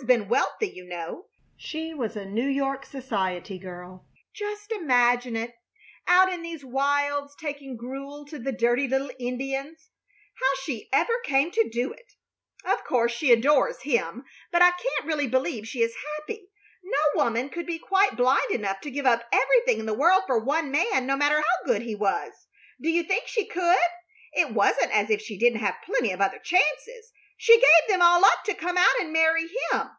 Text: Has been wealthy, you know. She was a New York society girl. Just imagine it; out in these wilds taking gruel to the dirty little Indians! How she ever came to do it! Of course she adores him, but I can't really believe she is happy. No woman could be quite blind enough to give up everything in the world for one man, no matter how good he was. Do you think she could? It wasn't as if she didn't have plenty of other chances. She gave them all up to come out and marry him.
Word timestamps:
Has 0.00 0.04
been 0.06 0.28
wealthy, 0.28 0.68
you 0.68 0.84
know. 0.86 1.24
She 1.56 1.92
was 1.94 2.14
a 2.16 2.24
New 2.26 2.46
York 2.46 2.84
society 2.86 3.58
girl. 3.58 4.06
Just 4.32 4.70
imagine 4.70 5.34
it; 5.34 5.54
out 6.06 6.30
in 6.32 6.42
these 6.42 6.64
wilds 6.64 7.34
taking 7.40 7.76
gruel 7.78 8.24
to 8.26 8.38
the 8.38 8.52
dirty 8.52 8.86
little 8.86 9.10
Indians! 9.18 9.90
How 10.38 10.46
she 10.62 10.88
ever 10.92 11.18
came 11.24 11.50
to 11.52 11.68
do 11.70 11.92
it! 11.92 12.12
Of 12.64 12.84
course 12.84 13.10
she 13.10 13.32
adores 13.32 13.82
him, 13.82 14.24
but 14.52 14.60
I 14.62 14.72
can't 14.72 15.06
really 15.06 15.26
believe 15.26 15.66
she 15.66 15.80
is 15.82 15.94
happy. 16.18 16.50
No 16.84 17.24
woman 17.24 17.48
could 17.48 17.66
be 17.66 17.78
quite 17.78 18.16
blind 18.18 18.50
enough 18.52 18.80
to 18.82 18.92
give 18.92 19.06
up 19.06 19.24
everything 19.32 19.80
in 19.80 19.86
the 19.86 19.94
world 19.94 20.22
for 20.26 20.38
one 20.38 20.70
man, 20.70 21.06
no 21.06 21.16
matter 21.16 21.38
how 21.40 21.64
good 21.66 21.82
he 21.82 21.96
was. 21.96 22.32
Do 22.80 22.90
you 22.90 23.02
think 23.02 23.26
she 23.26 23.46
could? 23.46 23.78
It 24.34 24.52
wasn't 24.52 24.92
as 24.92 25.10
if 25.10 25.22
she 25.22 25.38
didn't 25.38 25.60
have 25.60 25.74
plenty 25.84 26.12
of 26.12 26.20
other 26.20 26.38
chances. 26.38 27.12
She 27.38 27.54
gave 27.56 27.88
them 27.88 28.00
all 28.00 28.24
up 28.24 28.44
to 28.44 28.54
come 28.54 28.78
out 28.78 28.96
and 28.98 29.12
marry 29.12 29.46
him. 29.72 29.90